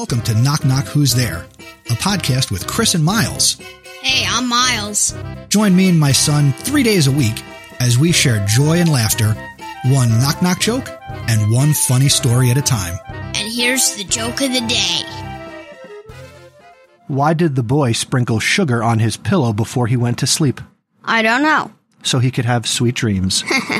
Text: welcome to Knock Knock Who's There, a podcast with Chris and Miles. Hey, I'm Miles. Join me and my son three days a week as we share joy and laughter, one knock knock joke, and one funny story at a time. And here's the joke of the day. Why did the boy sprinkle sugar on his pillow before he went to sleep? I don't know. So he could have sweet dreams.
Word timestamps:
welcome 0.00 0.22
to 0.22 0.32
Knock 0.32 0.64
Knock 0.64 0.86
Who's 0.86 1.14
There, 1.14 1.44
a 1.90 1.92
podcast 1.92 2.50
with 2.50 2.66
Chris 2.66 2.94
and 2.94 3.04
Miles. 3.04 3.58
Hey, 4.00 4.24
I'm 4.26 4.48
Miles. 4.48 5.14
Join 5.50 5.76
me 5.76 5.90
and 5.90 6.00
my 6.00 6.10
son 6.10 6.54
three 6.54 6.82
days 6.82 7.06
a 7.06 7.12
week 7.12 7.44
as 7.80 7.98
we 7.98 8.10
share 8.10 8.42
joy 8.46 8.78
and 8.78 8.90
laughter, 8.90 9.34
one 9.84 10.08
knock 10.18 10.40
knock 10.40 10.58
joke, 10.58 10.88
and 11.28 11.52
one 11.52 11.74
funny 11.74 12.08
story 12.08 12.50
at 12.50 12.56
a 12.56 12.62
time. 12.62 12.98
And 13.08 13.52
here's 13.52 13.94
the 13.96 14.04
joke 14.04 14.40
of 14.40 14.50
the 14.50 14.66
day. 14.66 15.02
Why 17.06 17.34
did 17.34 17.54
the 17.54 17.62
boy 17.62 17.92
sprinkle 17.92 18.40
sugar 18.40 18.82
on 18.82 19.00
his 19.00 19.18
pillow 19.18 19.52
before 19.52 19.86
he 19.86 19.98
went 19.98 20.16
to 20.20 20.26
sleep? 20.26 20.62
I 21.04 21.20
don't 21.20 21.42
know. 21.42 21.72
So 22.04 22.20
he 22.20 22.30
could 22.30 22.46
have 22.46 22.66
sweet 22.66 22.94
dreams. 22.94 23.44